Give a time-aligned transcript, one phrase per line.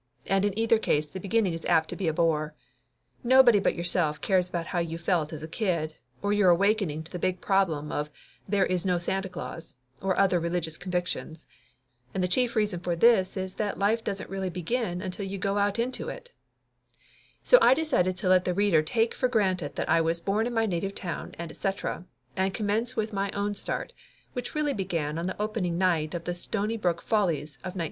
[0.25, 2.55] And in either case the beginning is apt to be a bore.
[3.23, 5.93] Nobody but yourself cares about how you felt as a kid,
[6.23, 8.09] or your awakening to the big problem of
[8.49, 11.45] there is no Santa Claus, and other religious convictions.
[12.15, 15.59] And the chief reason for this is that life doesn't really begin until you go
[15.59, 16.31] out into it.
[17.43, 20.53] So I decided to let the reader take for granted that I was born in
[20.55, 22.05] my native town, and et cetera,
[22.35, 23.93] and com mence with my own start,
[24.33, 27.79] which really began on the opening night of The Stonybrook Follies of 1920.